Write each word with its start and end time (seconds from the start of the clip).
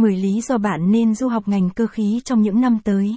10 0.00 0.16
lý 0.16 0.40
do 0.40 0.58
bạn 0.58 0.90
nên 0.92 1.14
du 1.14 1.28
học 1.28 1.48
ngành 1.48 1.70
cơ 1.70 1.86
khí 1.86 2.20
trong 2.24 2.42
những 2.42 2.60
năm 2.60 2.78
tới. 2.84 3.16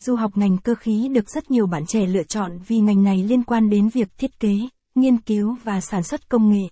Du 0.00 0.16
học 0.16 0.36
ngành 0.36 0.58
cơ 0.58 0.74
khí 0.74 1.08
được 1.08 1.30
rất 1.30 1.50
nhiều 1.50 1.66
bạn 1.66 1.86
trẻ 1.86 2.06
lựa 2.06 2.22
chọn 2.22 2.58
vì 2.66 2.78
ngành 2.78 3.02
này 3.02 3.24
liên 3.24 3.42
quan 3.42 3.70
đến 3.70 3.88
việc 3.88 4.08
thiết 4.18 4.40
kế, 4.40 4.58
nghiên 4.94 5.16
cứu 5.16 5.56
và 5.64 5.80
sản 5.80 6.02
xuất 6.02 6.28
công 6.28 6.50
nghệ. 6.50 6.62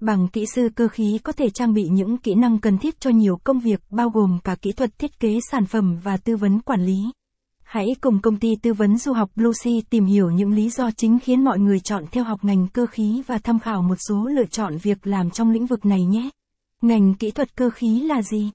Bằng 0.00 0.28
kỹ 0.28 0.44
sư 0.54 0.68
cơ 0.74 0.88
khí 0.88 1.18
có 1.22 1.32
thể 1.32 1.50
trang 1.50 1.74
bị 1.74 1.88
những 1.88 2.16
kỹ 2.16 2.34
năng 2.34 2.58
cần 2.58 2.78
thiết 2.78 3.00
cho 3.00 3.10
nhiều 3.10 3.36
công 3.44 3.60
việc 3.60 3.80
bao 3.90 4.10
gồm 4.10 4.38
cả 4.44 4.56
kỹ 4.62 4.72
thuật 4.72 4.98
thiết 4.98 5.20
kế 5.20 5.38
sản 5.50 5.66
phẩm 5.66 5.98
và 6.02 6.16
tư 6.16 6.36
vấn 6.36 6.60
quản 6.60 6.86
lý. 6.86 6.98
Hãy 7.62 7.86
cùng 8.00 8.20
công 8.20 8.36
ty 8.36 8.48
tư 8.62 8.72
vấn 8.72 8.98
du 8.98 9.12
học 9.12 9.30
Lucy 9.34 9.80
tìm 9.90 10.04
hiểu 10.04 10.30
những 10.30 10.52
lý 10.52 10.70
do 10.70 10.90
chính 10.96 11.18
khiến 11.18 11.44
mọi 11.44 11.58
người 11.58 11.80
chọn 11.80 12.04
theo 12.12 12.24
học 12.24 12.44
ngành 12.44 12.68
cơ 12.68 12.86
khí 12.86 13.22
và 13.26 13.38
tham 13.38 13.58
khảo 13.58 13.82
một 13.82 13.96
số 14.08 14.26
lựa 14.26 14.46
chọn 14.46 14.76
việc 14.82 15.06
làm 15.06 15.30
trong 15.30 15.50
lĩnh 15.50 15.66
vực 15.66 15.86
này 15.86 16.04
nhé. 16.04 16.30
Ngành 16.82 17.14
kỹ 17.14 17.30
thuật 17.30 17.56
cơ 17.56 17.70
khí 17.70 18.00
là 18.00 18.22
gì? 18.22 18.50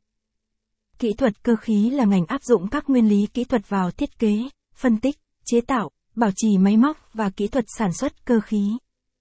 Kỹ 1.00 1.14
thuật 1.14 1.44
cơ 1.44 1.56
khí 1.56 1.90
là 1.90 2.06
ngành 2.06 2.26
áp 2.26 2.44
dụng 2.44 2.68
các 2.68 2.90
nguyên 2.90 3.10
lý 3.10 3.28
kỹ 3.34 3.44
thuật 3.44 3.70
vào 3.70 3.92
thiết 3.92 4.20
kế, 4.20 4.50
phân 4.76 4.98
tích, 4.98 5.16
chế 5.46 5.62
tạo, 5.62 5.90
bảo 6.16 6.32
trì 6.36 6.58
máy 6.58 6.78
móc 6.78 6.98
và 7.14 7.30
kỹ 7.30 7.48
thuật 7.48 7.66
sản 7.78 7.94
xuất 7.94 8.26
cơ 8.26 8.40
khí. 8.40 8.78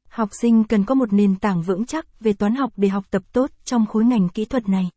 Học 0.08 0.28
sinh 0.40 0.64
cần 0.64 0.84
có 0.84 0.94
một 0.94 1.12
nền 1.12 1.36
tảng 1.36 1.62
vững 1.62 1.86
chắc 1.86 2.20
về 2.20 2.32
toán 2.32 2.54
học 2.54 2.72
để 2.76 2.88
học 2.88 3.04
tập 3.10 3.22
tốt 3.32 3.50
trong 3.64 3.86
khối 3.86 4.04
ngành 4.04 4.28
kỹ 4.28 4.44
thuật 4.44 4.68
này. 4.68 4.90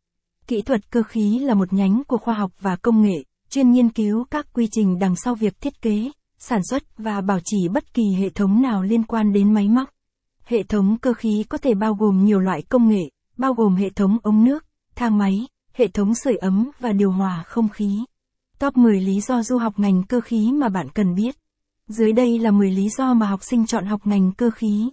Kỹ 0.47 0.61
thuật 0.61 0.91
cơ 0.91 1.03
khí 1.03 1.39
là 1.39 1.53
một 1.53 1.73
nhánh 1.73 2.03
của 2.07 2.17
khoa 2.17 2.33
học 2.33 2.51
và 2.59 2.75
công 2.75 3.01
nghệ, 3.01 3.23
chuyên 3.49 3.71
nghiên 3.71 3.89
cứu 3.89 4.25
các 4.31 4.47
quy 4.53 4.67
trình 4.71 4.99
đằng 4.99 5.15
sau 5.15 5.35
việc 5.35 5.61
thiết 5.61 5.81
kế, 5.81 6.11
sản 6.37 6.61
xuất 6.69 6.97
và 6.97 7.21
bảo 7.21 7.39
trì 7.45 7.57
bất 7.73 7.93
kỳ 7.93 8.03
hệ 8.19 8.29
thống 8.29 8.61
nào 8.61 8.83
liên 8.83 9.03
quan 9.03 9.33
đến 9.33 9.53
máy 9.53 9.67
móc. 9.67 9.89
Hệ 10.43 10.63
thống 10.63 10.97
cơ 10.97 11.13
khí 11.13 11.43
có 11.49 11.57
thể 11.57 11.73
bao 11.73 11.93
gồm 11.93 12.25
nhiều 12.25 12.39
loại 12.39 12.61
công 12.61 12.87
nghệ, 12.87 13.09
bao 13.37 13.53
gồm 13.53 13.75
hệ 13.75 13.89
thống 13.89 14.17
ống 14.23 14.43
nước, 14.43 14.65
thang 14.95 15.17
máy, 15.17 15.47
hệ 15.79 15.87
thống 15.87 16.15
sưởi 16.15 16.35
ấm 16.35 16.71
và 16.79 16.91
điều 16.91 17.11
hòa 17.11 17.43
không 17.47 17.69
khí. 17.69 18.03
Top 18.59 18.77
10 18.77 19.01
lý 19.01 19.21
do 19.21 19.43
du 19.43 19.57
học 19.57 19.73
ngành 19.79 20.03
cơ 20.03 20.21
khí 20.21 20.51
mà 20.51 20.69
bạn 20.69 20.89
cần 20.89 21.15
biết. 21.15 21.35
Dưới 21.87 22.13
đây 22.13 22.39
là 22.39 22.51
10 22.51 22.71
lý 22.71 22.89
do 22.97 23.13
mà 23.13 23.25
học 23.25 23.39
sinh 23.43 23.65
chọn 23.65 23.85
học 23.85 24.01
ngành 24.07 24.31
cơ 24.31 24.49
khí. 24.49 24.89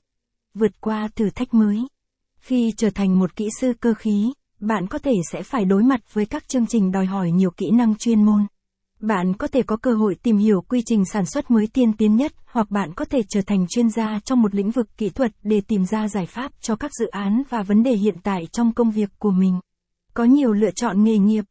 Vượt 0.55 0.80
qua 0.80 1.08
thử 1.16 1.30
thách 1.30 1.55
mới. 1.55 1.86
Khi 2.41 2.72
trở 2.77 2.91
thành 2.91 3.19
một 3.19 3.36
kỹ 3.36 3.48
sư 3.60 3.72
cơ 3.80 3.94
khí, 3.94 4.33
bạn 4.60 4.86
có 4.86 4.98
thể 4.98 5.12
sẽ 5.33 5.42
phải 5.42 5.64
đối 5.64 5.83
mặt 5.83 6.00
với 6.12 6.27
các 6.27 6.48
chương 6.48 6.66
trình 6.66 6.92
đòi 6.92 7.06
hỏi 7.06 7.30
nhiều 7.30 7.50
kỹ 7.50 7.70
năng 7.70 7.94
chuyên 7.97 8.25
môn. 8.25 8.47
Bạn 9.00 9.34
có 9.34 9.48
thể 9.48 9.62
có 9.62 9.77
cơ 9.77 9.94
hội 9.94 10.14
tìm 10.22 10.36
hiểu 10.36 10.60
quy 10.60 10.82
trình 10.86 11.05
sản 11.12 11.27
xuất 11.27 11.50
mới 11.50 11.66
tiên 11.66 11.92
tiến 11.92 12.16
nhất, 12.16 12.32
hoặc 12.47 12.70
bạn 12.70 12.94
có 12.94 13.05
thể 13.05 13.22
trở 13.28 13.41
thành 13.47 13.66
chuyên 13.69 13.91
gia 13.91 14.20
trong 14.25 14.42
một 14.42 14.55
lĩnh 14.55 14.70
vực 14.70 14.86
kỹ 14.98 15.10
thuật 15.10 15.32
để 15.42 15.60
tìm 15.60 15.84
ra 15.84 16.08
giải 16.08 16.27
pháp 16.27 16.53
cho 16.60 16.77
các 16.77 16.91
dự 17.00 17.06
án 17.06 17.42
và 17.48 17.62
vấn 17.62 17.82
đề 17.82 17.92
hiện 17.92 18.16
tại 18.22 18.47
trong 18.53 18.72
công 18.72 18.91
việc 18.91 19.10
của 19.19 19.30
mình. 19.30 19.60
Có 20.17 20.25
nhiều 20.25 20.53
lựa 20.53 20.70
chọn 20.70 21.05
nghề 21.05 21.19
nghiệp. 21.19 21.45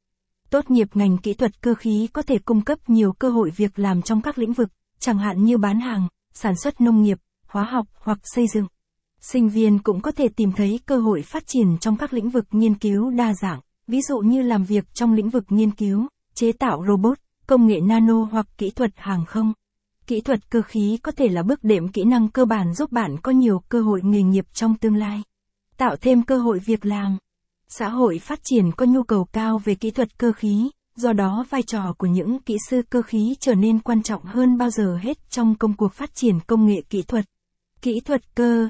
Tốt 0.50 0.72
nghiệp 0.72 0.88
ngành 0.94 1.18
kỹ 1.18 1.34
thuật 1.34 1.62
cơ 1.62 1.74
khí 1.74 2.08
có 2.14 2.22
thể 2.22 2.38
cung 2.38 2.62
cấp 2.62 2.80
nhiều 2.88 3.14
cơ 3.14 3.30
hội 3.30 3.52
việc 3.56 3.80
làm 3.80 4.02
trong 4.02 4.22
các 4.22 4.38
lĩnh 4.38 4.54
vực, 4.54 4.70
chẳng 5.00 5.18
hạn 5.18 5.44
như 5.44 5.58
bán 5.58 5.80
hàng, 5.80 6.08
sản 6.34 6.56
xuất 6.56 6.82
nông 6.82 7.02
nghiệp, 7.02 7.18
hóa 7.48 7.64
học 7.64 7.88
hoặc 7.94 8.20
xây 8.24 8.46
dựng. 8.54 8.68
Sinh 9.22 9.50
viên 9.50 9.80
cũng 9.80 10.02
có 10.02 10.12
thể 10.12 10.28
tìm 10.36 10.52
thấy 10.52 10.80
cơ 10.86 10.98
hội 10.98 11.22
phát 11.22 11.44
triển 11.48 11.78
trong 11.82 11.98
các 11.98 12.14
lĩnh 12.14 12.30
vực 12.30 12.46
nghiên 12.52 12.76
cứu 12.76 13.10
đa 13.10 13.34
dạng, 13.42 13.60
ví 13.88 14.02
dụ 14.02 14.18
như 14.18 14.42
làm 14.42 14.64
việc 14.64 14.86
trong 14.94 15.14
lĩnh 15.14 15.30
vực 15.30 15.44
nghiên 15.50 15.72
cứu, 15.72 16.08
chế 16.34 16.52
tạo 16.52 16.84
robot, 16.88 17.18
công 17.48 17.68
nghệ 17.68 17.80
nano 17.80 18.24
hoặc 18.32 18.48
kỹ 18.58 18.70
thuật 18.70 18.92
hàng 18.96 19.26
không. 19.26 19.54
Kỹ 20.08 20.22
thuật 20.22 20.50
cơ 20.50 20.62
khí 20.62 21.00
có 21.04 21.12
thể 21.12 21.28
là 21.28 21.44
bước 21.44 21.64
đệm 21.64 21.88
kỹ 21.88 22.04
năng 22.04 22.30
cơ 22.30 22.46
bản 22.46 22.74
giúp 22.74 22.92
bạn 22.92 23.16
có 23.24 23.32
nhiều 23.32 23.62
cơ 23.70 23.82
hội 23.82 24.02
nghề 24.04 24.24
nghiệp 24.24 24.46
trong 24.54 24.76
tương 24.78 24.96
lai. 24.96 25.24
Tạo 25.78 25.96
thêm 26.02 26.24
cơ 26.24 26.38
hội 26.38 26.60
việc 26.60 26.86
làm. 26.86 27.18
Xã 27.68 27.90
hội 27.90 28.20
phát 28.20 28.40
triển 28.44 28.72
có 28.72 28.86
nhu 28.86 29.04
cầu 29.04 29.26
cao 29.26 29.62
về 29.64 29.76
kỹ 29.76 29.92
thuật 29.92 30.18
cơ 30.18 30.32
khí, 30.32 30.70
do 30.96 31.14
đó 31.14 31.46
vai 31.50 31.64
trò 31.64 31.94
của 31.98 32.08
những 32.08 32.40
kỹ 32.40 32.58
sư 32.70 32.82
cơ 32.90 33.02
khí 33.02 33.36
trở 33.40 33.56
nên 33.56 33.80
quan 33.80 34.04
trọng 34.04 34.24
hơn 34.24 34.58
bao 34.58 34.70
giờ 34.70 34.98
hết 35.02 35.18
trong 35.30 35.56
công 35.56 35.74
cuộc 35.74 35.94
phát 35.94 36.16
triển 36.16 36.40
công 36.48 36.66
nghệ 36.66 36.82
kỹ 36.90 37.02
thuật. 37.02 37.26
Kỹ 37.82 38.00
thuật 38.06 38.36
cơ 38.36 38.70